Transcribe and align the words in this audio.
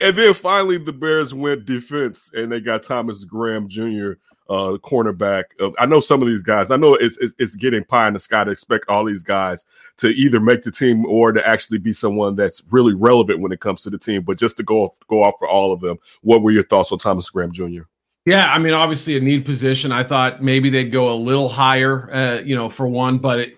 and 0.00 0.16
then 0.16 0.34
finally, 0.34 0.78
the 0.78 0.92
Bears 0.92 1.34
went 1.34 1.64
defense, 1.64 2.30
and 2.34 2.50
they 2.50 2.60
got 2.60 2.82
Thomas 2.82 3.24
Graham 3.24 3.68
Jr., 3.68 4.12
uh, 4.48 4.76
cornerback. 4.82 5.44
I 5.78 5.86
know 5.86 6.00
some 6.00 6.20
of 6.20 6.28
these 6.28 6.42
guys. 6.42 6.70
I 6.70 6.76
know 6.76 6.94
it's, 6.94 7.16
it's, 7.18 7.34
it's 7.38 7.56
getting 7.56 7.84
pie 7.84 8.08
in 8.08 8.14
the 8.14 8.20
sky 8.20 8.44
to 8.44 8.50
expect 8.50 8.88
all 8.88 9.04
these 9.04 9.22
guys 9.22 9.64
to 9.98 10.08
either 10.08 10.40
make 10.40 10.62
the 10.62 10.70
team 10.70 11.06
or 11.06 11.32
to 11.32 11.46
actually 11.48 11.78
be 11.78 11.92
someone 11.92 12.34
that's 12.34 12.62
really 12.70 12.92
relevant 12.92 13.40
when 13.40 13.52
it 13.52 13.60
comes 13.60 13.82
to 13.82 13.90
the 13.90 13.98
team. 13.98 14.22
But 14.22 14.38
just 14.38 14.58
to 14.58 14.62
go 14.62 14.84
off, 14.84 14.98
go 15.08 15.22
off 15.22 15.34
for 15.38 15.48
all 15.48 15.72
of 15.72 15.80
them, 15.80 15.98
what 16.20 16.42
were 16.42 16.50
your 16.50 16.64
thoughts 16.64 16.92
on 16.92 16.98
Thomas 16.98 17.30
Graham 17.30 17.52
Jr.? 17.52 17.82
Yeah, 18.26 18.52
I 18.52 18.58
mean, 18.58 18.74
obviously 18.74 19.16
a 19.16 19.20
need 19.20 19.44
position. 19.44 19.90
I 19.90 20.04
thought 20.04 20.42
maybe 20.42 20.70
they'd 20.70 20.92
go 20.92 21.12
a 21.12 21.16
little 21.16 21.48
higher, 21.48 22.12
uh, 22.12 22.40
you 22.40 22.54
know, 22.54 22.68
for 22.68 22.86
one. 22.86 23.18
But 23.18 23.40
it, 23.40 23.56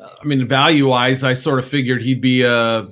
I 0.00 0.24
mean, 0.24 0.48
value 0.48 0.88
wise, 0.88 1.22
I 1.22 1.34
sort 1.34 1.58
of 1.58 1.66
figured 1.66 2.02
he'd 2.02 2.20
be 2.20 2.42
a 2.42 2.88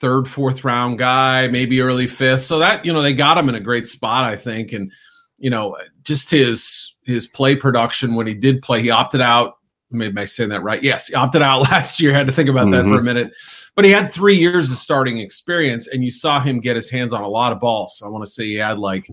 third, 0.00 0.28
fourth 0.28 0.64
round 0.64 0.98
guy, 0.98 1.48
maybe 1.48 1.80
early 1.80 2.06
fifth. 2.06 2.42
So 2.42 2.58
that 2.58 2.84
you 2.84 2.92
know 2.92 3.02
they 3.02 3.12
got 3.12 3.38
him 3.38 3.48
in 3.48 3.54
a 3.54 3.60
great 3.60 3.86
spot, 3.86 4.24
I 4.24 4.36
think. 4.36 4.72
And 4.72 4.92
you 5.38 5.50
know, 5.50 5.76
just 6.02 6.30
his 6.30 6.94
his 7.04 7.26
play 7.26 7.56
production 7.56 8.14
when 8.14 8.26
he 8.26 8.34
did 8.34 8.62
play, 8.62 8.82
he 8.82 8.90
opted 8.90 9.20
out. 9.20 9.54
Maybe 9.90 10.20
I 10.20 10.26
saying 10.26 10.50
that 10.50 10.62
right? 10.62 10.82
Yes, 10.82 11.06
he 11.06 11.14
opted 11.14 11.40
out 11.40 11.62
last 11.70 12.00
year. 12.00 12.12
Had 12.12 12.26
to 12.26 12.32
think 12.32 12.48
about 12.48 12.66
mm-hmm. 12.66 12.72
that 12.72 12.82
for 12.82 12.94
a 12.94 12.96
mm-hmm. 12.96 13.04
minute, 13.04 13.32
but 13.74 13.84
he 13.84 13.90
had 13.90 14.12
three 14.12 14.36
years 14.36 14.70
of 14.70 14.76
starting 14.76 15.18
experience, 15.18 15.86
and 15.86 16.04
you 16.04 16.10
saw 16.10 16.40
him 16.40 16.60
get 16.60 16.76
his 16.76 16.90
hands 16.90 17.12
on 17.12 17.22
a 17.22 17.28
lot 17.28 17.52
of 17.52 17.60
balls. 17.60 18.02
I 18.04 18.08
want 18.08 18.24
to 18.24 18.30
say 18.30 18.44
he 18.44 18.54
had 18.54 18.78
like 18.78 19.10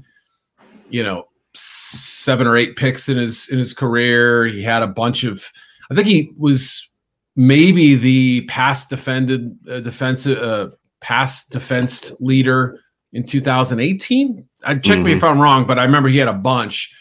you 0.90 1.04
know 1.04 1.28
seven 1.54 2.46
or 2.46 2.58
eight 2.58 2.76
picks 2.76 3.08
in 3.10 3.18
his 3.18 3.48
in 3.50 3.58
his 3.58 3.74
career. 3.74 4.48
He 4.48 4.62
had 4.62 4.84
a 4.84 4.88
bunch 4.88 5.24
of. 5.24 5.52
I 5.90 5.96
think 5.96 6.08
he 6.08 6.34
was 6.38 6.90
maybe 7.36 7.96
the 7.96 8.42
pass 8.48 8.88
defended 8.88 9.58
uh, 9.70 9.80
defensive 9.80 10.38
uh, 10.38 10.70
pass 11.02 11.46
defense 11.48 12.12
leader 12.20 12.80
in 13.14 13.26
2018. 13.26 14.48
I 14.64 14.76
check 14.76 14.96
mm-hmm. 14.98 15.04
me 15.04 15.14
if 15.14 15.24
I'm 15.24 15.40
wrong, 15.40 15.66
but 15.66 15.80
I 15.80 15.84
remember 15.84 16.10
he 16.10 16.18
had 16.18 16.28
a 16.28 16.34
bunch. 16.34 16.94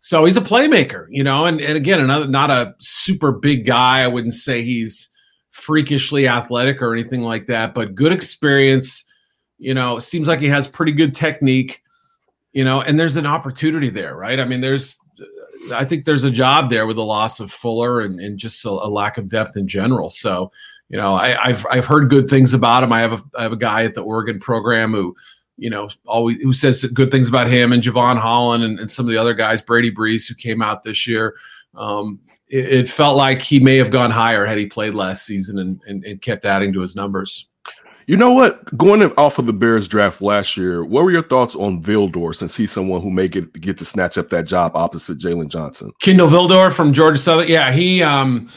So 0.00 0.24
he's 0.24 0.36
a 0.36 0.42
playmaker, 0.42 1.06
you 1.08 1.24
know, 1.24 1.46
and, 1.46 1.60
and 1.60 1.76
again, 1.76 2.00
another 2.00 2.28
not 2.28 2.50
a 2.50 2.74
super 2.78 3.32
big 3.32 3.66
guy. 3.66 4.02
I 4.02 4.08
wouldn't 4.08 4.34
say 4.34 4.62
he's 4.62 5.08
freakishly 5.50 6.28
athletic 6.28 6.80
or 6.82 6.92
anything 6.92 7.22
like 7.22 7.46
that, 7.46 7.74
but 7.74 7.94
good 7.94 8.12
experience. 8.12 9.04
You 9.58 9.74
know, 9.74 9.98
seems 9.98 10.28
like 10.28 10.40
he 10.40 10.48
has 10.48 10.68
pretty 10.68 10.92
good 10.92 11.14
technique 11.14 11.82
you 12.56 12.64
know, 12.64 12.80
and 12.80 12.98
there's 12.98 13.16
an 13.16 13.26
opportunity 13.26 13.90
there, 13.90 14.16
right? 14.16 14.40
I 14.40 14.46
mean, 14.46 14.62
there's, 14.62 14.96
I 15.72 15.84
think 15.84 16.04
there's 16.04 16.24
a 16.24 16.30
job 16.30 16.70
there 16.70 16.86
with 16.86 16.96
the 16.96 17.04
loss 17.04 17.40
of 17.40 17.52
Fuller 17.52 18.00
and, 18.00 18.20
and 18.20 18.38
just 18.38 18.64
a, 18.64 18.70
a 18.70 18.88
lack 18.88 19.18
of 19.18 19.28
depth 19.28 19.56
in 19.56 19.66
general. 19.68 20.10
So, 20.10 20.50
you 20.88 20.96
know, 20.96 21.14
I, 21.14 21.48
have 21.48 21.66
I've 21.70 21.86
heard 21.86 22.10
good 22.10 22.28
things 22.28 22.54
about 22.54 22.84
him. 22.84 22.92
I 22.92 23.00
have 23.00 23.12
a 23.12 23.22
I 23.38 23.42
have 23.42 23.52
a 23.52 23.56
guy 23.56 23.84
at 23.84 23.94
the 23.94 24.02
Oregon 24.02 24.38
program 24.38 24.92
who, 24.92 25.16
you 25.56 25.70
know, 25.70 25.88
always 26.06 26.38
who 26.42 26.52
says 26.52 26.84
good 26.84 27.10
things 27.10 27.28
about 27.28 27.48
him 27.48 27.72
and 27.72 27.82
Jevon 27.82 28.18
Holland 28.18 28.62
and, 28.64 28.78
and 28.78 28.90
some 28.90 29.06
of 29.06 29.10
the 29.10 29.18
other 29.18 29.34
guys, 29.34 29.60
Brady 29.60 29.90
Breeze, 29.90 30.26
who 30.26 30.34
came 30.34 30.62
out 30.62 30.82
this 30.82 31.06
year. 31.06 31.34
Um, 31.74 32.20
it, 32.48 32.72
it, 32.72 32.88
felt 32.88 33.16
like 33.16 33.42
he 33.42 33.58
may 33.58 33.76
have 33.76 33.90
gone 33.90 34.10
higher 34.10 34.46
had 34.46 34.56
he 34.56 34.66
played 34.66 34.94
last 34.94 35.26
season 35.26 35.58
and, 35.58 35.80
and, 35.86 36.04
and 36.04 36.22
kept 36.22 36.44
adding 36.44 36.72
to 36.72 36.80
his 36.80 36.94
numbers. 36.94 37.48
You 38.06 38.16
know 38.16 38.30
what? 38.30 38.76
Going 38.76 39.02
off 39.16 39.38
of 39.38 39.46
the 39.46 39.52
Bears 39.52 39.88
draft 39.88 40.22
last 40.22 40.56
year, 40.56 40.84
what 40.84 41.04
were 41.04 41.10
your 41.10 41.22
thoughts 41.22 41.56
on 41.56 41.82
Vildor 41.82 42.34
since 42.34 42.56
he's 42.56 42.70
someone 42.70 43.00
who 43.00 43.10
may 43.10 43.26
get 43.26 43.52
get 43.60 43.78
to 43.78 43.84
snatch 43.84 44.16
up 44.16 44.28
that 44.28 44.46
job 44.46 44.72
opposite 44.76 45.18
Jaylon 45.18 45.48
Johnson? 45.48 45.90
Kindle 46.00 46.28
Vildor 46.28 46.72
from 46.72 46.92
Georgia 46.92 47.18
Southern. 47.18 47.48
Yeah, 47.48 47.72
he 47.72 48.02
um 48.02 48.48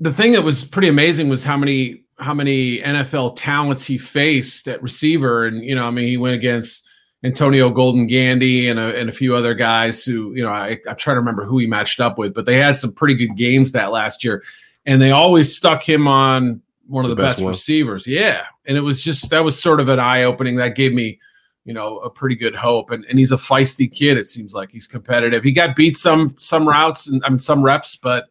the 0.00 0.12
thing 0.12 0.32
that 0.32 0.42
was 0.42 0.64
pretty 0.64 0.88
amazing 0.88 1.28
was 1.28 1.44
how 1.44 1.56
many 1.56 2.04
how 2.18 2.34
many 2.34 2.80
NFL 2.80 3.34
talents 3.36 3.84
he 3.84 3.98
faced 3.98 4.68
at 4.68 4.82
receiver. 4.82 5.46
And, 5.46 5.64
you 5.64 5.74
know, 5.74 5.84
I 5.84 5.90
mean, 5.90 6.06
he 6.06 6.16
went 6.16 6.34
against 6.34 6.86
Antonio 7.24 7.70
Golden 7.70 8.06
Gandy 8.06 8.68
and 8.68 8.78
a, 8.78 8.96
and 8.96 9.08
a 9.08 9.12
few 9.12 9.34
other 9.34 9.54
guys 9.54 10.04
who, 10.04 10.32
you 10.34 10.42
know, 10.42 10.50
I, 10.50 10.78
I'm 10.88 10.96
trying 10.96 11.14
to 11.16 11.20
remember 11.20 11.44
who 11.44 11.58
he 11.58 11.66
matched 11.66 12.00
up 12.00 12.18
with, 12.18 12.34
but 12.34 12.46
they 12.46 12.58
had 12.58 12.78
some 12.78 12.92
pretty 12.92 13.14
good 13.14 13.36
games 13.36 13.72
that 13.72 13.90
last 13.90 14.22
year. 14.22 14.42
And 14.86 15.00
they 15.00 15.10
always 15.10 15.56
stuck 15.56 15.82
him 15.82 16.06
on 16.06 16.60
one 16.86 17.04
of 17.04 17.08
the, 17.08 17.14
the 17.14 17.22
best, 17.22 17.38
best 17.38 17.46
receivers. 17.46 18.06
Yeah. 18.06 18.44
And 18.66 18.76
it 18.76 18.80
was 18.80 19.02
just 19.02 19.30
that 19.30 19.44
was 19.44 19.60
sort 19.60 19.80
of 19.80 19.88
an 19.88 20.00
eye 20.00 20.24
opening. 20.24 20.56
That 20.56 20.74
gave 20.74 20.92
me, 20.92 21.18
you 21.64 21.72
know, 21.72 21.98
a 21.98 22.10
pretty 22.10 22.36
good 22.36 22.54
hope. 22.54 22.90
And 22.90 23.04
and 23.06 23.18
he's 23.18 23.32
a 23.32 23.36
feisty 23.36 23.90
kid, 23.92 24.18
it 24.18 24.26
seems 24.26 24.52
like. 24.54 24.70
He's 24.70 24.86
competitive. 24.86 25.42
He 25.44 25.52
got 25.52 25.76
beat 25.76 25.96
some 25.96 26.34
some 26.38 26.68
routes 26.68 27.06
and 27.06 27.24
I 27.24 27.30
mean 27.30 27.38
some 27.38 27.62
reps, 27.62 27.96
but 27.96 28.28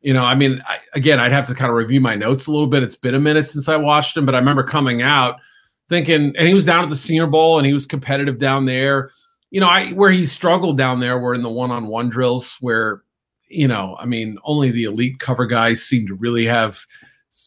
you 0.00 0.12
know, 0.12 0.24
I 0.24 0.34
mean, 0.34 0.62
I, 0.66 0.78
again, 0.94 1.18
I'd 1.18 1.32
have 1.32 1.48
to 1.48 1.54
kind 1.54 1.70
of 1.70 1.76
review 1.76 2.00
my 2.00 2.14
notes 2.14 2.46
a 2.46 2.52
little 2.52 2.68
bit. 2.68 2.84
It's 2.84 2.94
been 2.94 3.16
a 3.16 3.20
minute 3.20 3.46
since 3.46 3.68
I 3.68 3.76
watched 3.76 4.16
him, 4.16 4.24
but 4.26 4.34
I 4.34 4.38
remember 4.38 4.62
coming 4.62 5.02
out 5.02 5.40
thinking, 5.88 6.34
and 6.36 6.46
he 6.46 6.54
was 6.54 6.64
down 6.64 6.84
at 6.84 6.90
the 6.90 6.96
Senior 6.96 7.26
Bowl 7.26 7.58
and 7.58 7.66
he 7.66 7.72
was 7.72 7.86
competitive 7.86 8.38
down 8.38 8.64
there. 8.64 9.10
You 9.50 9.60
know, 9.60 9.68
I 9.68 9.90
where 9.90 10.10
he 10.10 10.24
struggled 10.24 10.78
down 10.78 11.00
there 11.00 11.18
were 11.18 11.34
in 11.34 11.42
the 11.42 11.50
one-on-one 11.50 12.10
drills 12.10 12.58
where, 12.60 13.02
you 13.48 13.66
know, 13.66 13.96
I 13.98 14.04
mean, 14.04 14.38
only 14.44 14.70
the 14.70 14.84
elite 14.84 15.18
cover 15.18 15.46
guys 15.46 15.82
seem 15.82 16.06
to 16.06 16.14
really 16.14 16.44
have 16.44 16.84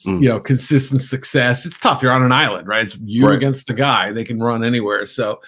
mm. 0.08 0.22
you 0.22 0.30
know 0.30 0.40
consistent 0.40 1.02
success. 1.02 1.66
It's 1.66 1.80
tough. 1.80 2.02
You're 2.02 2.14
on 2.14 2.24
an 2.24 2.32
island, 2.32 2.68
right? 2.68 2.84
It's 2.84 2.98
you 2.98 3.28
right. 3.28 3.36
against 3.36 3.68
the 3.68 3.74
guy. 3.74 4.12
They 4.12 4.24
can 4.24 4.40
run 4.40 4.64
anywhere. 4.64 5.06
So 5.06 5.42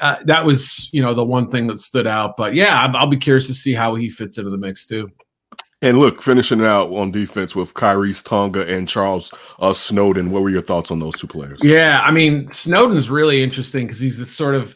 uh, 0.00 0.16
that 0.24 0.44
was 0.44 0.88
you 0.92 1.02
know 1.02 1.14
the 1.14 1.24
one 1.24 1.50
thing 1.50 1.66
that 1.68 1.80
stood 1.80 2.06
out. 2.06 2.36
But 2.36 2.54
yeah, 2.54 2.80
I'll, 2.80 2.96
I'll 2.96 3.06
be 3.06 3.16
curious 3.16 3.46
to 3.46 3.54
see 3.54 3.72
how 3.72 3.94
he 3.94 4.10
fits 4.10 4.38
into 4.38 4.50
the 4.50 4.58
mix 4.58 4.86
too. 4.86 5.08
And 5.82 5.98
look, 5.98 6.22
finishing 6.22 6.60
it 6.60 6.66
out 6.66 6.90
on 6.90 7.10
defense 7.10 7.54
with 7.54 7.74
Khyiris 7.74 8.24
Tonga 8.24 8.66
and 8.66 8.88
Charles 8.88 9.32
uh, 9.58 9.74
Snowden. 9.74 10.30
What 10.30 10.42
were 10.42 10.50
your 10.50 10.62
thoughts 10.62 10.90
on 10.90 11.00
those 11.00 11.16
two 11.16 11.26
players? 11.26 11.60
Yeah, 11.62 12.00
I 12.02 12.10
mean 12.10 12.48
Snowden's 12.48 13.10
really 13.10 13.42
interesting 13.42 13.86
because 13.86 14.00
he's 14.00 14.18
this 14.18 14.32
sort 14.32 14.54
of 14.54 14.74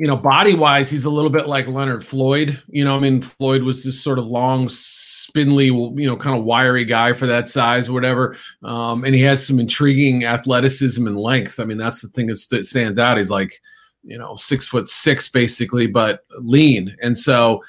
you 0.00 0.06
know, 0.06 0.16
body 0.16 0.54
wise, 0.54 0.88
he's 0.88 1.04
a 1.04 1.10
little 1.10 1.28
bit 1.28 1.46
like 1.46 1.66
Leonard 1.66 2.02
Floyd. 2.02 2.58
You 2.68 2.86
know, 2.86 2.96
I 2.96 2.98
mean, 2.98 3.20
Floyd 3.20 3.62
was 3.62 3.84
this 3.84 4.02
sort 4.02 4.18
of 4.18 4.24
long, 4.24 4.66
spindly, 4.70 5.66
you 5.66 6.06
know, 6.06 6.16
kind 6.16 6.38
of 6.38 6.44
wiry 6.44 6.86
guy 6.86 7.12
for 7.12 7.26
that 7.26 7.48
size 7.48 7.90
whatever. 7.90 8.34
Um, 8.62 9.04
and 9.04 9.14
he 9.14 9.20
has 9.20 9.46
some 9.46 9.60
intriguing 9.60 10.24
athleticism 10.24 11.06
and 11.06 11.18
length. 11.18 11.60
I 11.60 11.66
mean, 11.66 11.76
that's 11.76 12.00
the 12.00 12.08
thing 12.08 12.28
that 12.28 12.38
stands 12.38 12.98
out. 12.98 13.18
He's 13.18 13.28
like, 13.28 13.60
you 14.02 14.16
know, 14.16 14.36
six 14.36 14.66
foot 14.66 14.88
six 14.88 15.28
basically, 15.28 15.86
but 15.86 16.20
lean. 16.38 16.96
And 17.02 17.18
so, 17.18 17.62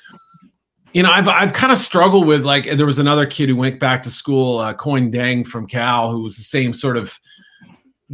you 0.94 1.04
know, 1.04 1.12
I've 1.12 1.28
I've 1.28 1.52
kind 1.52 1.74
of 1.74 1.80
struggled 1.80 2.28
with 2.28 2.46
like 2.46 2.64
there 2.64 2.86
was 2.86 2.98
another 2.98 3.26
kid 3.26 3.50
who 3.50 3.58
went 3.58 3.78
back 3.78 4.04
to 4.04 4.10
school, 4.10 4.60
uh, 4.60 4.74
Kuony 4.74 5.14
Deng 5.14 5.46
from 5.46 5.68
Cal, 5.68 6.10
who 6.10 6.22
was 6.22 6.38
the 6.38 6.44
same 6.44 6.74
sort 6.74 6.96
of 6.96 7.20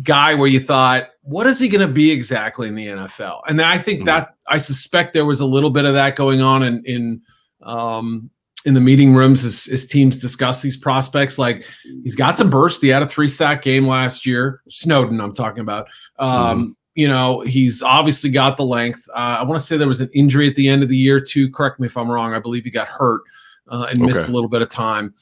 guy 0.04 0.34
where 0.34 0.48
you 0.48 0.60
thought, 0.60 1.10
what 1.22 1.48
is 1.48 1.60
he 1.60 1.68
going 1.68 1.86
to 1.86 1.92
be 1.92 2.12
exactly 2.12 2.68
in 2.68 2.76
the 2.76 2.88
NFL? 2.88 3.42
And 3.48 3.62
I 3.62 3.78
think 3.78 4.00
mm-hmm. 4.00 4.06
that 4.06 4.36
I 4.48 4.58
suspect 4.58 5.14
there 5.14 5.26
was 5.26 5.40
a 5.40 5.46
little 5.46 5.70
bit 5.70 5.86
of 5.86 5.94
that 5.94 6.16
going 6.16 6.42
on 6.42 6.64
in 6.64 6.84
in 6.86 7.22
um, 7.64 8.30
in 8.66 8.74
the 8.74 8.82
meeting 8.82 9.14
rooms 9.14 9.46
as, 9.46 9.68
as 9.72 9.86
teams 9.86 10.20
discuss 10.20 10.62
these 10.62 10.78
prospects. 10.78 11.38
Like 11.38 11.66
he's 12.04 12.16
got 12.16 12.38
some 12.38 12.50
burst. 12.50 12.82
He 12.82 12.90
had 12.90 13.02
a 13.02 13.08
three 13.08 13.28
sack 13.28 13.62
game 13.62 13.88
last 13.88 14.26
year. 14.26 14.62
Snowden, 14.70 15.22
I'm 15.22 15.34
talking 15.34 15.62
about. 15.62 15.88
Um, 16.20 16.30
mm-hmm. 16.32 16.72
You 16.96 17.08
know, 17.08 17.42
he's 17.42 17.84
obviously 17.84 18.32
got 18.32 18.58
the 18.58 18.66
length. 18.66 19.08
Uh, 19.14 19.38
I 19.40 19.44
want 19.44 19.60
to 19.60 19.66
say 19.66 19.78
there 19.78 19.88
was 19.88 20.02
an 20.02 20.10
injury 20.14 20.48
at 20.48 20.56
the 20.56 20.68
end 20.68 20.82
of 20.82 20.90
the 20.90 20.98
year 20.98 21.20
too. 21.20 21.50
Correct 21.52 21.80
me 21.80 21.86
if 21.86 21.96
I'm 21.96 22.10
wrong. 22.10 22.34
I 22.34 22.40
believe 22.40 22.64
he 22.64 22.72
got 22.72 22.88
hurt 22.88 23.22
uh, 23.70 23.86
and 23.90 24.00
okay. 24.00 24.08
missed 24.08 24.28
a 24.28 24.32
little 24.32 24.50
bit 24.50 24.62
of 24.62 24.70
time. 24.70 25.14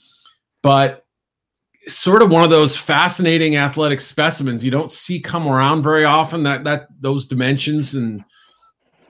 But 0.62 1.05
sort 1.88 2.22
of 2.22 2.29
one 2.29 2.44
of 2.44 2.50
those 2.50 2.75
fascinating 2.75 3.57
athletic 3.57 4.01
specimens. 4.01 4.63
You 4.63 4.72
don't 4.72 4.91
see 4.91 5.19
come 5.19 5.47
around 5.47 5.84
very 5.84 6.06
often 6.06 6.44
that 6.44 6.63
that 6.63 6.88
those 7.00 7.28
dimensions 7.28 7.94
and 7.94 8.23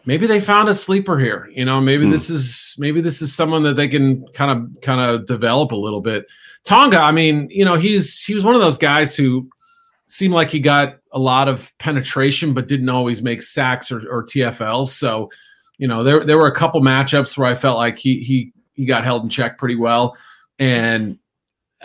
maybe 0.05 0.27
they 0.27 0.39
found 0.39 0.69
a 0.69 0.73
sleeper 0.73 1.17
here 1.17 1.49
you 1.51 1.65
know 1.65 1.81
maybe 1.81 2.05
mm. 2.05 2.11
this 2.11 2.29
is 2.29 2.75
maybe 2.77 3.01
this 3.01 3.21
is 3.21 3.33
someone 3.33 3.63
that 3.63 3.75
they 3.75 3.87
can 3.87 4.23
kind 4.33 4.51
of 4.51 4.81
kind 4.81 5.01
of 5.01 5.25
develop 5.25 5.71
a 5.71 5.75
little 5.75 6.01
bit. 6.01 6.25
Tonga 6.63 6.99
i 6.99 7.11
mean 7.11 7.47
you 7.51 7.63
know 7.63 7.75
he's 7.75 8.23
he 8.23 8.33
was 8.33 8.43
one 8.43 8.55
of 8.55 8.61
those 8.61 8.77
guys 8.77 9.15
who 9.15 9.47
seemed 10.07 10.33
like 10.33 10.49
he 10.49 10.59
got 10.59 10.97
a 11.11 11.19
lot 11.19 11.47
of 11.47 11.71
penetration 11.77 12.53
but 12.53 12.67
didn't 12.67 12.89
always 12.89 13.21
make 13.21 13.41
sacks 13.41 13.91
or, 13.91 13.99
or 14.09 14.23
tfls 14.25 14.87
so 14.87 15.29
you 15.77 15.87
know 15.87 16.03
there 16.03 16.25
there 16.25 16.37
were 16.37 16.47
a 16.47 16.55
couple 16.55 16.81
matchups 16.81 17.37
where 17.37 17.47
i 17.47 17.53
felt 17.53 17.77
like 17.77 17.99
he 17.99 18.19
he 18.19 18.51
he 18.75 18.85
got 18.85 19.03
held 19.03 19.23
in 19.23 19.29
check 19.29 19.57
pretty 19.57 19.75
well. 19.75 20.15
And 20.59 21.17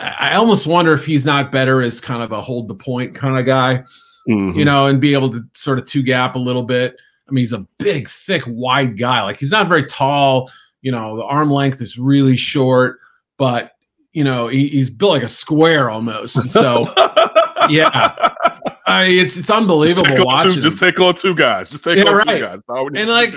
I 0.01 0.35
almost 0.35 0.67
wonder 0.67 0.93
if 0.93 1.05
he's 1.05 1.25
not 1.25 1.51
better 1.51 1.81
as 1.81 1.99
kind 1.99 2.23
of 2.23 2.31
a 2.31 2.41
hold 2.41 2.67
the 2.67 2.75
point 2.75 3.13
kind 3.13 3.37
of 3.37 3.45
guy, 3.45 3.83
mm-hmm. 4.27 4.57
you 4.57 4.65
know, 4.65 4.87
and 4.87 4.99
be 4.99 5.13
able 5.13 5.31
to 5.31 5.43
sort 5.53 5.77
of 5.77 5.85
two 5.85 6.01
gap 6.01 6.35
a 6.35 6.39
little 6.39 6.63
bit. 6.63 6.95
I 7.27 7.31
mean, 7.31 7.41
he's 7.41 7.53
a 7.53 7.65
big, 7.77 8.09
thick, 8.09 8.43
wide 8.47 8.97
guy. 8.97 9.21
Like 9.21 9.37
he's 9.37 9.51
not 9.51 9.69
very 9.69 9.85
tall. 9.85 10.51
You 10.81 10.91
know, 10.91 11.15
the 11.15 11.23
arm 11.23 11.51
length 11.51 11.81
is 11.81 11.97
really 11.97 12.35
short, 12.35 12.99
but 13.37 13.71
you 14.13 14.23
know, 14.23 14.47
he, 14.47 14.67
he's 14.67 14.89
built 14.89 15.11
like 15.11 15.23
a 15.23 15.29
square 15.29 15.89
almost. 15.89 16.35
And 16.35 16.51
so, 16.51 16.81
yeah, 17.69 18.33
I 18.85 19.07
mean, 19.07 19.19
it's 19.19 19.37
it's 19.37 19.49
unbelievable 19.49 20.03
just 20.03 20.25
watching. 20.25 20.53
Two, 20.55 20.61
just 20.61 20.79
take 20.79 20.99
on 20.99 21.15
two 21.15 21.35
guys. 21.35 21.69
Just 21.69 21.83
take 21.83 21.97
yeah, 21.97 22.09
on 22.09 22.15
right. 22.15 22.27
two 22.27 22.39
guys. 22.39 22.61
And 22.67 23.09
like, 23.09 23.33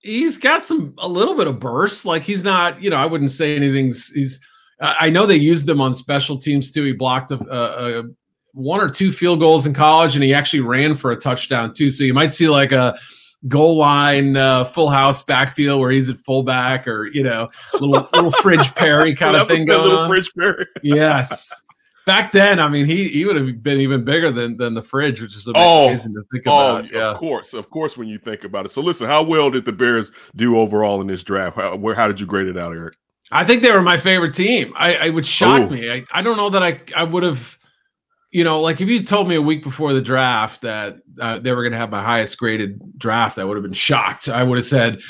he's 0.00 0.36
got 0.36 0.64
some 0.64 0.94
a 0.98 1.08
little 1.08 1.36
bit 1.36 1.46
of 1.46 1.60
burst. 1.60 2.04
Like 2.04 2.24
he's 2.24 2.44
not, 2.44 2.82
you 2.82 2.90
know, 2.90 2.96
I 2.96 3.06
wouldn't 3.06 3.30
say 3.30 3.56
anything's. 3.56 4.08
He's 4.08 4.40
I 4.80 5.10
know 5.10 5.26
they 5.26 5.36
used 5.36 5.68
him 5.68 5.80
on 5.80 5.92
special 5.92 6.38
teams 6.38 6.70
too. 6.70 6.84
He 6.84 6.92
blocked 6.92 7.32
a, 7.32 7.38
a, 7.50 8.04
one 8.52 8.80
or 8.80 8.88
two 8.88 9.12
field 9.12 9.40
goals 9.40 9.66
in 9.66 9.74
college, 9.74 10.14
and 10.14 10.22
he 10.22 10.32
actually 10.32 10.60
ran 10.60 10.94
for 10.94 11.10
a 11.10 11.16
touchdown 11.16 11.72
too. 11.72 11.90
So 11.90 12.04
you 12.04 12.14
might 12.14 12.32
see 12.32 12.48
like 12.48 12.72
a 12.72 12.98
goal 13.46 13.76
line 13.76 14.36
uh, 14.36 14.64
full 14.64 14.88
house 14.88 15.22
backfield 15.22 15.80
where 15.80 15.90
he's 15.90 16.08
at 16.08 16.18
fullback, 16.24 16.86
or 16.86 17.06
you 17.06 17.22
know, 17.22 17.48
little 17.74 18.08
little 18.14 18.30
fridge 18.32 18.74
Perry 18.74 19.14
kind 19.14 19.36
of 19.36 19.48
thing 19.48 19.66
going 19.66 19.82
little 19.82 20.00
on. 20.00 20.08
Fridge 20.08 20.32
Perry. 20.34 20.66
yes. 20.82 21.50
Back 22.06 22.32
then, 22.32 22.58
I 22.58 22.68
mean, 22.68 22.86
he 22.86 23.08
he 23.08 23.26
would 23.26 23.36
have 23.36 23.62
been 23.62 23.80
even 23.80 24.02
bigger 24.02 24.30
than 24.30 24.56
than 24.56 24.74
the 24.74 24.82
fridge, 24.82 25.20
which 25.20 25.36
is 25.36 25.46
amazing 25.46 26.14
oh, 26.16 26.20
to 26.20 26.26
think 26.32 26.46
about. 26.46 26.84
Oh, 26.84 26.88
yeah. 26.90 27.10
of 27.10 27.18
course, 27.18 27.52
of 27.52 27.68
course. 27.68 27.98
When 27.98 28.08
you 28.08 28.18
think 28.18 28.44
about 28.44 28.64
it, 28.64 28.70
so 28.70 28.80
listen, 28.80 29.06
how 29.06 29.22
well 29.22 29.50
did 29.50 29.66
the 29.66 29.72
Bears 29.72 30.10
do 30.34 30.56
overall 30.58 31.02
in 31.02 31.06
this 31.06 31.22
draft? 31.22 31.56
How, 31.56 31.76
where 31.76 31.94
how 31.94 32.06
did 32.06 32.18
you 32.18 32.24
grade 32.24 32.46
it 32.46 32.56
out, 32.56 32.72
Eric? 32.72 32.96
I 33.30 33.44
think 33.44 33.62
they 33.62 33.72
were 33.72 33.82
my 33.82 33.98
favorite 33.98 34.34
team. 34.34 34.72
I, 34.76 34.94
I 34.96 35.08
would 35.10 35.26
shock 35.26 35.70
Ooh. 35.70 35.74
me. 35.74 35.90
I, 35.90 36.04
I 36.12 36.22
don't 36.22 36.36
know 36.36 36.50
that 36.50 36.62
I 36.62 36.80
I 36.96 37.04
would 37.04 37.22
have, 37.22 37.58
you 38.30 38.44
know, 38.44 38.60
like 38.60 38.80
if 38.80 38.88
you 38.88 39.02
told 39.02 39.28
me 39.28 39.34
a 39.34 39.42
week 39.42 39.62
before 39.62 39.92
the 39.92 40.00
draft 40.00 40.62
that 40.62 40.96
uh, 41.20 41.38
they 41.38 41.52
were 41.52 41.62
going 41.62 41.72
to 41.72 41.78
have 41.78 41.90
my 41.90 42.02
highest 42.02 42.38
graded 42.38 42.98
draft, 42.98 43.38
I 43.38 43.44
would 43.44 43.56
have 43.56 43.62
been 43.64 43.72
shocked. 43.72 44.28
I 44.28 44.42
would 44.42 44.56
have 44.56 44.64
said, 44.64 45.00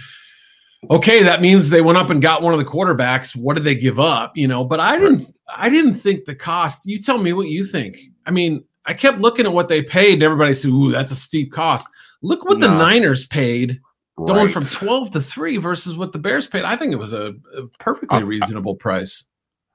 okay, 0.91 1.23
that 1.23 1.41
means 1.41 1.71
they 1.71 1.81
went 1.81 1.99
up 1.99 2.11
and 2.11 2.23
got 2.23 2.43
one 2.43 2.53
of 2.53 2.59
the 2.59 2.65
quarterbacks. 2.65 3.37
What 3.37 3.55
did 3.55 3.65
they 3.65 3.75
give 3.75 4.01
up? 4.01 4.37
You 4.37 4.49
know, 4.49 4.65
but 4.65 4.81
I 4.81 4.99
didn't. 4.99 5.33
I 5.57 5.69
didn't 5.69 5.95
think 5.95 6.25
the 6.25 6.35
cost. 6.35 6.87
You 6.87 6.99
tell 6.99 7.19
me 7.19 7.33
what 7.33 7.49
you 7.49 7.65
think. 7.65 7.99
I 8.27 8.31
mean, 8.31 8.65
I 8.85 8.95
kept 8.95 9.19
looking 9.19 9.47
at 9.47 9.53
what 9.53 9.69
they 9.69 9.83
paid, 9.83 10.15
and 10.15 10.23
everybody 10.23 10.55
said, 10.55 10.71
"Ooh, 10.71 10.91
that's 10.91 11.13
a 11.13 11.17
steep 11.17 11.53
cost." 11.53 11.87
Look 12.23 12.45
what 12.45 12.59
the 12.59 12.69
Niners 12.69 13.27
paid 13.27 13.81
Right. 14.19 14.35
Going 14.35 14.49
from 14.49 14.65
12 14.65 15.13
to 15.13 15.21
3 15.21 15.59
versus 15.59 15.97
what 15.97 16.13
the 16.13 16.19
Bears 16.19 16.47
paid. 16.49 16.65
I 16.65 16.77
think 16.77 16.93
it 16.93 16.97
was 16.97 17.13
a, 17.13 17.35
a 17.57 17.67
perfectly 17.79 18.25
reasonable 18.25 18.75
price. 18.75 19.25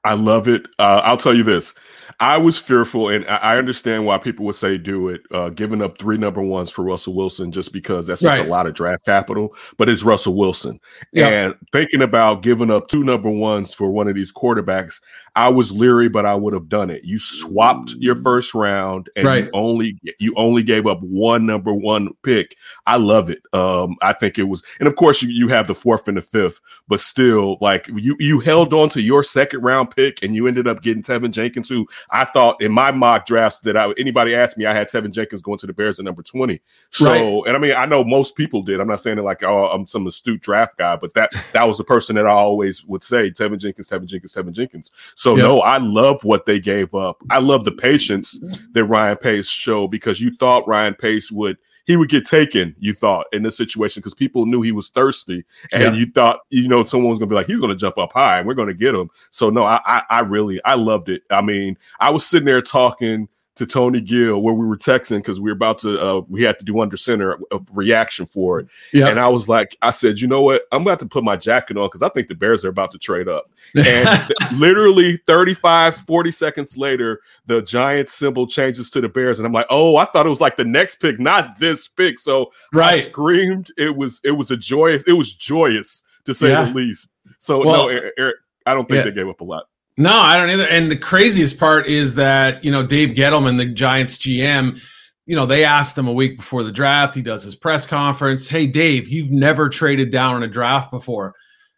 I 0.04 0.14
love 0.14 0.48
it. 0.48 0.68
Uh, 0.78 1.00
I'll 1.02 1.16
tell 1.16 1.34
you 1.34 1.42
this. 1.42 1.72
I 2.20 2.36
was 2.36 2.58
fearful, 2.58 3.08
and 3.08 3.24
I 3.26 3.56
understand 3.56 4.04
why 4.04 4.18
people 4.18 4.44
would 4.44 4.54
say 4.54 4.76
do 4.76 5.08
it, 5.08 5.22
uh, 5.32 5.48
giving 5.48 5.82
up 5.82 5.98
three 5.98 6.18
number 6.18 6.42
ones 6.42 6.70
for 6.70 6.84
Russell 6.84 7.14
Wilson 7.14 7.50
just 7.50 7.72
because 7.72 8.06
that's 8.06 8.20
just 8.20 8.38
right. 8.38 8.46
a 8.46 8.50
lot 8.50 8.66
of 8.66 8.74
draft 8.74 9.04
capital. 9.04 9.56
But 9.78 9.88
it's 9.88 10.02
Russell 10.02 10.36
Wilson, 10.36 10.78
yep. 11.12 11.32
and 11.32 11.54
thinking 11.72 12.02
about 12.02 12.42
giving 12.42 12.70
up 12.70 12.88
two 12.88 13.02
number 13.02 13.30
ones 13.30 13.74
for 13.74 13.90
one 13.90 14.06
of 14.06 14.14
these 14.14 14.32
quarterbacks, 14.32 15.00
I 15.36 15.48
was 15.48 15.72
leery, 15.72 16.08
but 16.08 16.24
I 16.24 16.34
would 16.34 16.52
have 16.52 16.68
done 16.68 16.90
it. 16.90 17.04
You 17.04 17.18
swapped 17.18 17.90
your 17.98 18.14
first 18.14 18.54
round, 18.54 19.10
and 19.16 19.26
right. 19.26 19.44
you 19.44 19.50
only 19.52 19.98
you 20.20 20.32
only 20.36 20.62
gave 20.62 20.86
up 20.86 21.00
one 21.00 21.44
number 21.44 21.74
one 21.74 22.10
pick. 22.22 22.56
I 22.86 22.96
love 22.96 23.30
it. 23.30 23.42
Um, 23.52 23.96
I 24.00 24.12
think 24.12 24.38
it 24.38 24.44
was, 24.44 24.62
and 24.78 24.86
of 24.86 24.94
course 24.94 25.22
you, 25.22 25.28
you 25.28 25.48
have 25.48 25.66
the 25.66 25.74
fourth 25.74 26.06
and 26.06 26.16
the 26.16 26.22
fifth, 26.22 26.60
but 26.86 27.00
still, 27.00 27.58
like 27.60 27.88
you 27.88 28.16
you 28.20 28.38
held 28.38 28.72
on 28.72 28.88
to 28.90 29.00
your 29.00 29.24
second 29.24 29.62
round 29.62 29.90
pick, 29.90 30.22
and 30.22 30.36
you 30.36 30.46
ended 30.46 30.68
up 30.68 30.82
getting 30.82 31.02
Teven 31.02 31.32
Jenkins, 31.32 31.68
who 31.68 31.86
I 32.10 32.24
thought 32.24 32.62
in 32.62 32.70
my 32.70 32.92
mock 32.92 33.26
drafts 33.26 33.60
that 33.60 33.76
I 33.76 33.92
anybody 33.98 34.36
asked 34.36 34.56
me, 34.56 34.66
I 34.66 34.74
had 34.74 34.88
Teven 34.88 35.10
Jenkins 35.10 35.42
going 35.42 35.58
to 35.58 35.66
the 35.66 35.72
Bears 35.72 35.98
at 35.98 36.04
number 36.04 36.22
twenty. 36.22 36.60
So, 36.90 37.10
right. 37.10 37.48
and 37.48 37.56
I 37.56 37.58
mean, 37.58 37.72
I 37.76 37.86
know 37.86 38.04
most 38.04 38.36
people 38.36 38.62
did. 38.62 38.78
I'm 38.78 38.88
not 38.88 39.00
saying 39.00 39.18
it 39.18 39.22
like 39.22 39.42
oh, 39.42 39.66
I'm 39.66 39.86
some 39.86 40.06
astute 40.06 40.42
draft 40.42 40.78
guy, 40.78 40.94
but 40.94 41.12
that 41.14 41.32
that 41.52 41.66
was 41.66 41.76
the 41.76 41.84
person 41.84 42.14
that 42.14 42.26
I 42.26 42.30
always 42.30 42.84
would 42.84 43.02
say 43.02 43.32
Teven 43.32 43.58
Jenkins, 43.58 43.88
Teven 43.88 44.06
Jenkins, 44.06 44.32
Teven 44.32 44.52
Jenkins. 44.52 44.92
So 45.16 45.23
yep. 45.30 45.44
no, 45.44 45.58
I 45.58 45.78
love 45.78 46.24
what 46.24 46.46
they 46.46 46.60
gave 46.60 46.94
up. 46.94 47.22
I 47.30 47.38
love 47.38 47.64
the 47.64 47.72
patience 47.72 48.38
that 48.72 48.84
Ryan 48.84 49.16
Pace 49.16 49.48
showed 49.48 49.88
because 49.88 50.20
you 50.20 50.34
thought 50.38 50.66
Ryan 50.68 50.94
Pace 50.94 51.30
would 51.30 51.56
he 51.86 51.96
would 51.96 52.08
get 52.08 52.24
taken, 52.24 52.74
you 52.78 52.94
thought, 52.94 53.26
in 53.32 53.42
this 53.42 53.56
situation 53.56 54.00
because 54.00 54.14
people 54.14 54.46
knew 54.46 54.62
he 54.62 54.72
was 54.72 54.88
thirsty, 54.88 55.44
and 55.72 55.82
yeah. 55.82 55.92
you 55.92 56.06
thought, 56.06 56.40
you 56.48 56.66
know, 56.66 56.82
someone 56.82 57.10
was 57.10 57.18
gonna 57.18 57.28
be 57.28 57.34
like, 57.34 57.46
he's 57.46 57.60
gonna 57.60 57.76
jump 57.76 57.98
up 57.98 58.12
high, 58.12 58.38
and 58.38 58.46
we're 58.46 58.54
gonna 58.54 58.74
get 58.74 58.94
him. 58.94 59.10
So 59.30 59.50
no, 59.50 59.62
I, 59.62 59.80
I, 59.84 60.02
I 60.10 60.20
really, 60.20 60.60
I 60.64 60.74
loved 60.74 61.08
it. 61.10 61.22
I 61.30 61.42
mean, 61.42 61.76
I 62.00 62.10
was 62.10 62.26
sitting 62.26 62.46
there 62.46 62.62
talking 62.62 63.28
to 63.56 63.66
Tony 63.66 64.00
Gill 64.00 64.42
where 64.42 64.54
we 64.54 64.66
were 64.66 64.76
texting 64.76 65.18
because 65.18 65.40
we 65.40 65.50
were 65.50 65.54
about 65.54 65.78
to 65.78 66.00
uh, 66.00 66.20
we 66.28 66.42
had 66.42 66.58
to 66.58 66.64
do 66.64 66.80
under 66.80 66.96
center 66.96 67.38
a 67.52 67.60
reaction 67.72 68.26
for 68.26 68.60
it. 68.60 68.68
Yeah. 68.92 69.08
And 69.08 69.20
I 69.20 69.28
was 69.28 69.48
like, 69.48 69.76
I 69.82 69.92
said, 69.92 70.18
you 70.18 70.26
know 70.26 70.42
what? 70.42 70.62
I'm 70.72 70.82
about 70.82 70.98
to 71.00 71.06
put 71.06 71.22
my 71.22 71.36
jacket 71.36 71.76
on 71.76 71.86
because 71.86 72.02
I 72.02 72.08
think 72.08 72.28
the 72.28 72.34
Bears 72.34 72.64
are 72.64 72.68
about 72.68 72.90
to 72.92 72.98
trade 72.98 73.28
up. 73.28 73.46
And 73.84 74.32
literally 74.54 75.18
35, 75.26 75.96
40 75.96 76.30
seconds 76.30 76.76
later, 76.78 77.20
the 77.46 77.62
giant 77.62 78.08
symbol 78.08 78.46
changes 78.46 78.90
to 78.90 79.00
the 79.00 79.08
Bears. 79.08 79.38
And 79.38 79.46
I'm 79.46 79.52
like, 79.52 79.66
oh, 79.68 79.96
I 79.96 80.06
thought 80.06 80.26
it 80.26 80.30
was 80.30 80.40
like 80.40 80.56
the 80.56 80.64
next 80.64 80.96
pick, 80.96 81.20
not 81.20 81.58
this 81.58 81.86
pick. 81.86 82.18
So 82.18 82.50
right. 82.72 82.94
I 82.94 83.00
screamed. 83.00 83.70
It 83.76 83.94
was 83.94 84.20
it 84.24 84.32
was 84.32 84.50
a 84.50 84.56
joyous, 84.56 85.04
it 85.04 85.12
was 85.12 85.34
joyous 85.34 86.02
to 86.24 86.34
say 86.34 86.48
yeah. 86.48 86.64
the 86.64 86.74
least. 86.74 87.10
So 87.38 87.58
well, 87.64 87.88
no, 87.88 88.10
Eric, 88.16 88.36
I 88.66 88.74
don't 88.74 88.88
think 88.88 89.04
yeah. 89.04 89.10
they 89.10 89.12
gave 89.12 89.28
up 89.28 89.40
a 89.40 89.44
lot. 89.44 89.66
No, 89.96 90.12
I 90.12 90.36
don't 90.36 90.50
either. 90.50 90.68
And 90.68 90.90
the 90.90 90.96
craziest 90.96 91.58
part 91.58 91.86
is 91.86 92.14
that, 92.16 92.64
you 92.64 92.70
know, 92.70 92.84
Dave 92.84 93.10
Gettleman, 93.10 93.58
the 93.58 93.66
Giants 93.66 94.18
GM, 94.18 94.80
you 95.26 95.36
know, 95.36 95.46
they 95.46 95.64
asked 95.64 95.96
him 95.96 96.08
a 96.08 96.12
week 96.12 96.36
before 96.36 96.64
the 96.64 96.72
draft. 96.72 97.14
He 97.14 97.22
does 97.22 97.42
his 97.42 97.54
press 97.54 97.86
conference. 97.86 98.48
Hey, 98.48 98.66
Dave, 98.66 99.08
you've 99.08 99.30
never 99.30 99.68
traded 99.68 100.10
down 100.10 100.36
in 100.36 100.42
a 100.42 100.52
draft 100.52 100.90
before. 100.90 101.34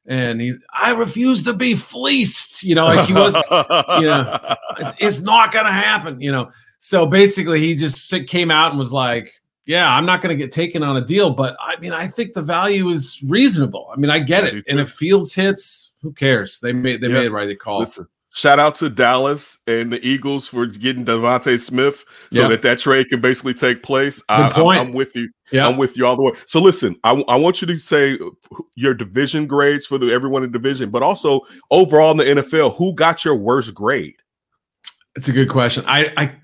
And 0.06 0.40
he's, 0.40 0.58
I 0.72 0.92
refuse 0.92 1.42
to 1.44 1.52
be 1.52 1.74
fleeced. 1.74 2.62
You 2.62 2.74
know, 2.74 2.86
like 2.86 3.06
he 3.06 3.12
was, 3.12 3.34
you 3.34 4.06
know, 4.06 4.38
it's, 4.78 4.94
it's 4.98 5.20
not 5.20 5.52
going 5.52 5.66
to 5.66 5.72
happen, 5.72 6.20
you 6.20 6.32
know. 6.32 6.50
So 6.78 7.06
basically, 7.06 7.60
he 7.60 7.74
just 7.74 8.12
came 8.26 8.50
out 8.50 8.70
and 8.70 8.78
was 8.78 8.92
like, 8.92 9.32
yeah, 9.66 9.92
I'm 9.92 10.06
not 10.06 10.22
going 10.22 10.36
to 10.36 10.42
get 10.42 10.52
taken 10.52 10.82
on 10.82 10.96
a 10.96 11.00
deal, 11.00 11.30
but 11.30 11.56
I 11.60 11.78
mean, 11.80 11.92
I 11.92 12.06
think 12.06 12.32
the 12.32 12.42
value 12.42 12.88
is 12.88 13.20
reasonable. 13.26 13.90
I 13.92 13.96
mean, 13.98 14.10
I 14.10 14.20
get 14.20 14.44
it. 14.44 14.64
And 14.68 14.78
if 14.78 14.90
Fields 14.90 15.34
hits, 15.34 15.90
who 16.06 16.12
cares? 16.12 16.60
They 16.60 16.72
made 16.72 17.00
they 17.00 17.08
made 17.08 17.24
the 17.24 17.32
right 17.32 17.58
call. 17.58 17.80
Listen, 17.80 18.06
shout 18.32 18.60
out 18.60 18.76
to 18.76 18.88
Dallas 18.88 19.58
and 19.66 19.92
the 19.92 19.98
Eagles 20.06 20.46
for 20.46 20.66
getting 20.66 21.04
DeVonta 21.04 21.58
Smith 21.58 22.04
so 22.32 22.42
yep. 22.42 22.50
that 22.50 22.62
that 22.62 22.78
trade 22.78 23.08
can 23.08 23.20
basically 23.20 23.54
take 23.54 23.82
place. 23.82 24.22
I, 24.28 24.48
am 24.78 24.92
with 24.92 25.16
you. 25.16 25.28
I'm 25.52 25.76
with 25.76 25.96
you 25.96 26.06
all 26.06 26.14
the 26.14 26.22
way. 26.22 26.32
So 26.46 26.60
listen, 26.60 26.94
I, 27.02 27.20
I 27.26 27.34
want 27.34 27.60
you 27.60 27.66
to 27.66 27.76
say 27.76 28.16
your 28.76 28.94
division 28.94 29.48
grades 29.48 29.84
for 29.84 29.98
the 29.98 30.12
everyone 30.12 30.44
in 30.44 30.52
division, 30.52 30.90
but 30.90 31.02
also 31.02 31.40
overall 31.72 32.12
in 32.12 32.18
the 32.18 32.42
NFL, 32.42 32.76
who 32.76 32.94
got 32.94 33.24
your 33.24 33.34
worst 33.34 33.74
grade? 33.74 34.14
It's 35.16 35.26
a 35.26 35.32
good 35.32 35.48
question. 35.48 35.82
I 35.88 36.12
I 36.16 36.36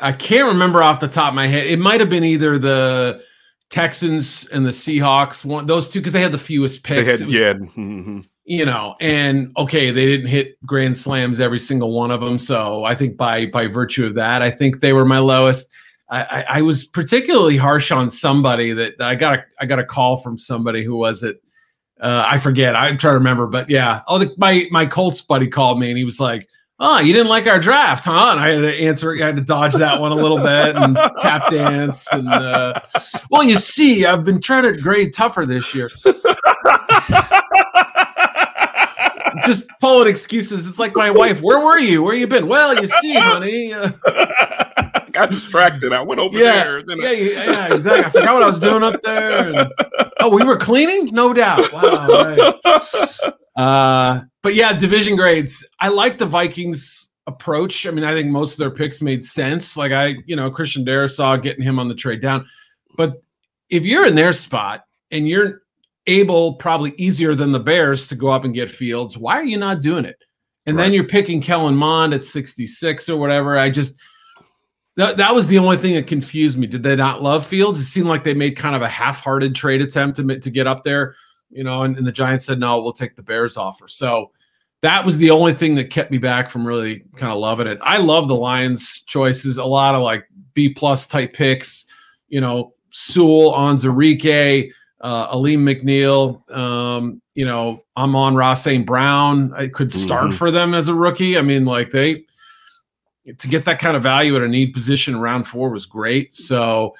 I 0.00 0.12
can't 0.12 0.46
remember 0.46 0.84
off 0.84 1.00
the 1.00 1.08
top 1.08 1.30
of 1.30 1.34
my 1.34 1.48
head. 1.48 1.66
It 1.66 1.80
might 1.80 1.98
have 1.98 2.10
been 2.10 2.22
either 2.22 2.60
the 2.60 3.24
Texans 3.70 4.46
and 4.48 4.64
the 4.64 4.70
Seahawks, 4.70 5.44
one 5.44 5.66
those 5.66 5.88
two 5.88 5.98
because 5.98 6.12
they 6.12 6.20
had 6.20 6.32
the 6.32 6.38
fewest 6.38 6.84
picks. 6.84 7.18
Had, 7.18 7.26
was, 7.26 7.34
yeah. 7.34 7.54
Mm-hmm. 7.54 8.20
You 8.50 8.64
know, 8.64 8.96
and 9.00 9.52
okay, 9.56 9.92
they 9.92 10.06
didn't 10.06 10.26
hit 10.26 10.58
grand 10.66 10.98
slams 10.98 11.38
every 11.38 11.60
single 11.60 11.92
one 11.92 12.10
of 12.10 12.20
them. 12.20 12.36
So 12.36 12.82
I 12.82 12.96
think 12.96 13.16
by 13.16 13.46
by 13.46 13.68
virtue 13.68 14.04
of 14.04 14.16
that, 14.16 14.42
I 14.42 14.50
think 14.50 14.80
they 14.80 14.92
were 14.92 15.04
my 15.04 15.18
lowest. 15.18 15.72
I, 16.08 16.22
I, 16.22 16.44
I 16.58 16.62
was 16.62 16.82
particularly 16.82 17.56
harsh 17.56 17.92
on 17.92 18.10
somebody 18.10 18.72
that, 18.72 18.98
that, 18.98 19.08
I 19.08 19.14
got 19.14 19.36
a 19.36 19.44
I 19.60 19.66
got 19.66 19.78
a 19.78 19.84
call 19.84 20.16
from 20.16 20.36
somebody 20.36 20.82
who 20.82 20.96
was 20.96 21.22
it. 21.22 21.40
Uh, 22.00 22.24
I 22.26 22.38
forget. 22.38 22.74
I'm 22.74 22.98
trying 22.98 23.12
to 23.12 23.18
remember, 23.18 23.46
but 23.46 23.70
yeah. 23.70 24.00
Oh, 24.08 24.18
the, 24.18 24.34
my 24.36 24.66
my 24.72 24.84
Colts 24.84 25.20
buddy 25.20 25.46
called 25.46 25.78
me 25.78 25.88
and 25.88 25.96
he 25.96 26.02
was 26.02 26.18
like, 26.18 26.48
oh, 26.80 26.98
you 26.98 27.12
didn't 27.12 27.28
like 27.28 27.46
our 27.46 27.60
draft, 27.60 28.04
huh? 28.04 28.30
And 28.32 28.40
I 28.40 28.48
had 28.48 28.62
to 28.62 28.74
answer, 28.82 29.14
I 29.14 29.26
had 29.26 29.36
to 29.36 29.42
dodge 29.42 29.74
that 29.74 30.00
one 30.00 30.10
a 30.10 30.16
little 30.16 30.38
bit 30.38 30.74
and 30.74 30.96
tap 31.20 31.50
dance. 31.50 32.12
And 32.12 32.28
uh, 32.28 32.80
well, 33.30 33.44
you 33.44 33.58
see, 33.58 34.06
I've 34.06 34.24
been 34.24 34.40
trying 34.40 34.64
to 34.64 34.80
grade 34.80 35.14
tougher 35.14 35.46
this 35.46 35.72
year. 35.72 35.88
Just 39.46 39.68
pulling 39.80 40.08
excuses. 40.08 40.66
It's 40.66 40.78
like 40.78 40.94
my 40.94 41.10
wife. 41.10 41.42
Where 41.42 41.60
were 41.60 41.78
you? 41.78 42.02
Where 42.02 42.14
you 42.14 42.26
been? 42.26 42.48
Well, 42.48 42.80
you 42.80 42.86
see, 42.86 43.14
honey. 43.14 43.72
Uh, 43.72 43.90
got 45.12 45.30
distracted. 45.30 45.92
I 45.92 46.02
went 46.02 46.20
over 46.20 46.38
yeah, 46.38 46.64
there. 46.64 46.78
Yeah, 46.80 47.10
yeah, 47.10 47.44
yeah, 47.44 47.74
exactly. 47.74 48.04
I 48.04 48.10
forgot 48.10 48.34
what 48.34 48.42
I 48.42 48.48
was 48.48 48.60
doing 48.60 48.82
up 48.82 49.02
there. 49.02 49.52
And, 49.52 49.72
oh, 50.20 50.28
we 50.28 50.44
were 50.44 50.56
cleaning? 50.56 51.08
No 51.12 51.32
doubt. 51.32 51.72
Wow. 51.72 52.06
Right. 52.08 53.32
Uh, 53.56 54.20
but 54.42 54.54
yeah, 54.54 54.72
division 54.72 55.16
grades. 55.16 55.66
I 55.80 55.88
like 55.88 56.16
the 56.16 56.24
Vikings 56.24 57.10
approach. 57.26 57.86
I 57.86 57.90
mean, 57.90 58.04
I 58.04 58.14
think 58.14 58.30
most 58.30 58.52
of 58.52 58.58
their 58.58 58.70
picks 58.70 59.02
made 59.02 59.22
sense. 59.22 59.76
Like 59.76 59.92
I, 59.92 60.14
you 60.24 60.34
know, 60.34 60.50
Christian 60.50 60.84
Darrisaw 60.84 61.42
getting 61.42 61.62
him 61.62 61.78
on 61.78 61.88
the 61.88 61.94
trade 61.94 62.22
down. 62.22 62.46
But 62.96 63.22
if 63.68 63.84
you're 63.84 64.06
in 64.06 64.14
their 64.14 64.32
spot 64.32 64.84
and 65.10 65.28
you're 65.28 65.59
able, 66.10 66.54
probably 66.54 66.92
easier 66.96 67.34
than 67.34 67.52
the 67.52 67.60
Bears 67.60 68.06
to 68.08 68.14
go 68.14 68.28
up 68.28 68.44
and 68.44 68.54
get 68.54 68.70
Fields, 68.70 69.16
why 69.16 69.34
are 69.36 69.44
you 69.44 69.56
not 69.56 69.80
doing 69.80 70.04
it? 70.04 70.22
And 70.66 70.76
right. 70.76 70.84
then 70.84 70.92
you're 70.92 71.04
picking 71.04 71.40
Kellen 71.40 71.74
Mond 71.74 72.12
at 72.12 72.22
66 72.22 73.08
or 73.08 73.16
whatever. 73.16 73.56
I 73.56 73.70
just 73.70 73.96
that, 74.96 75.16
that 75.16 75.34
was 75.34 75.46
the 75.46 75.58
only 75.58 75.76
thing 75.76 75.94
that 75.94 76.06
confused 76.06 76.58
me. 76.58 76.66
Did 76.66 76.82
they 76.82 76.96
not 76.96 77.22
love 77.22 77.46
Fields? 77.46 77.78
It 77.78 77.84
seemed 77.84 78.08
like 78.08 78.24
they 78.24 78.34
made 78.34 78.56
kind 78.56 78.76
of 78.76 78.82
a 78.82 78.88
half-hearted 78.88 79.54
trade 79.54 79.80
attempt 79.80 80.16
to, 80.16 80.38
to 80.38 80.50
get 80.50 80.66
up 80.66 80.84
there 80.84 81.14
you 81.50 81.64
know, 81.64 81.82
and, 81.82 81.96
and 81.96 82.06
the 82.06 82.12
Giants 82.12 82.44
said, 82.44 82.58
no, 82.58 82.80
we'll 82.80 82.92
take 82.92 83.16
the 83.16 83.22
Bears 83.22 83.56
offer. 83.56 83.88
So 83.88 84.30
that 84.82 85.04
was 85.04 85.18
the 85.18 85.30
only 85.30 85.52
thing 85.52 85.74
that 85.74 85.90
kept 85.90 86.10
me 86.10 86.18
back 86.18 86.48
from 86.48 86.66
really 86.66 87.04
kind 87.16 87.32
of 87.32 87.38
loving 87.38 87.66
it. 87.66 87.78
I 87.82 87.98
love 87.98 88.28
the 88.28 88.36
Lions 88.36 89.02
choices, 89.02 89.58
a 89.58 89.64
lot 89.64 89.94
of 89.94 90.02
like 90.02 90.26
B 90.54 90.72
plus 90.72 91.06
type 91.06 91.34
picks, 91.34 91.84
you 92.28 92.40
know, 92.40 92.74
Sewell, 92.90 93.52
Onwuzurike, 93.52 94.72
uh, 95.00 95.28
Alim 95.30 95.64
McNeill, 95.64 96.50
um, 96.54 97.22
you 97.34 97.44
know, 97.44 97.82
Amon-Ra 97.96 98.54
St. 98.54 98.86
Brown. 98.86 99.52
I 99.54 99.68
could 99.68 99.92
start 99.92 100.28
mm-hmm. 100.28 100.36
for 100.36 100.50
them 100.50 100.74
as 100.74 100.88
a 100.88 100.94
rookie. 100.94 101.38
I 101.38 101.42
mean, 101.42 101.64
like 101.64 101.90
they, 101.90 102.24
to 103.38 103.48
get 103.48 103.64
that 103.64 103.78
kind 103.78 103.96
of 103.96 104.02
value 104.02 104.36
at 104.36 104.42
a 104.42 104.48
need 104.48 104.72
position 104.72 105.20
round 105.20 105.46
four 105.46 105.70
was 105.70 105.86
great. 105.86 106.34
So, 106.34 106.94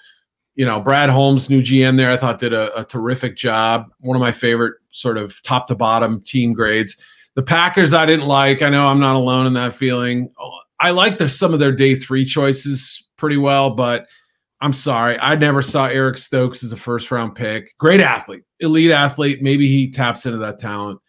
you 0.55 0.65
know, 0.65 0.81
Brad 0.81 1.11
Holmes, 1.11 1.51
new 1.51 1.63
GM 1.63 1.97
there, 1.97 2.11
I 2.11 2.17
thought 2.17 2.39
did 2.39 2.53
a, 2.53 2.79
a 2.79 2.85
terrific 2.85 3.37
job. 3.37 3.87
One 4.01 4.17
of 4.17 4.21
my 4.21 4.33
favorite 4.33 4.77
sort 4.91 5.19
of 5.19 5.41
top 5.43 5.67
to 5.69 5.75
bottom 5.75 6.21
team 6.23 6.53
grades. 6.53 6.97
The 7.35 7.43
Packers, 7.43 7.93
I 7.93 8.07
didn't 8.07 8.27
like. 8.27 8.61
I 8.63 8.69
know 8.69 8.87
I'm 8.87 9.01
not 9.01 9.15
alone 9.15 9.47
in 9.47 9.53
that 9.55 9.73
feeling. 9.73 10.33
I 10.81 10.91
like 10.91 11.19
the, 11.19 11.29
some 11.29 11.53
of 11.53 11.61
their 11.61 11.73
day 11.73 11.95
three 11.95 12.25
choices 12.25 13.07
pretty 13.17 13.37
well, 13.37 13.71
but 13.71 14.07
I'm 14.61 14.73
sorry. 14.73 15.19
I 15.19 15.35
never 15.37 15.63
saw 15.63 15.87
Eric 15.87 16.19
Stokes 16.19 16.63
as 16.63 16.73
a 16.73 16.77
first 16.77 17.11
round 17.11 17.35
pick. 17.35 17.77
Great 17.79 18.01
athlete, 18.01 18.43
elite 18.61 18.91
athlete. 18.91 19.43
Maybe 19.43 19.67
he 19.69 19.91
taps 19.91 20.27
into 20.27 20.39
that 20.39 20.59
talent. 20.59 21.01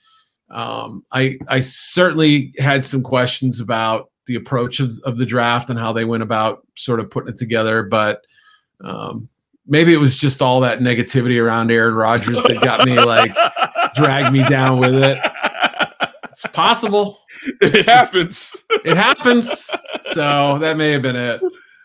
Um, 0.50 1.06
I 1.12 1.38
I 1.48 1.60
certainly 1.60 2.54
had 2.60 2.84
some 2.86 3.04
questions 3.04 3.60
about 3.60 4.10
the 4.28 4.36
approach 4.36 4.80
of, 4.80 4.98
of 5.06 5.18
the 5.18 5.26
draft 5.26 5.70
and 5.70 5.80
how 5.80 5.92
they 5.92 6.06
went 6.06 6.24
about 6.24 6.66
sort 6.76 7.00
of 7.00 7.10
putting 7.10 7.34
it 7.34 7.38
together, 7.38 7.84
but 7.84 8.22
um, 8.84 9.28
maybe 9.68 9.94
it 9.94 9.98
was 9.98 10.18
just 10.18 10.42
all 10.42 10.60
that 10.62 10.80
negativity 10.80 11.42
around 11.42 11.72
Aaron 11.72 11.96
Rodgers 11.96 12.42
that 12.44 12.62
got 12.62 12.86
me 12.86 13.00
like 13.00 13.36
dragged 13.96 14.34
me 14.34 14.48
down 14.48 14.80
with 14.80 14.96
it. 14.96 15.18
It's 16.30 16.46
possible. 16.48 17.20
It 17.62 17.86
happens. 17.86 18.64
It 18.86 18.96
happens. 18.96 19.70
So 20.14 20.58
that 20.60 20.78
may 20.78 20.92
have 20.92 21.02
been 21.02 21.16
it. 21.16 21.42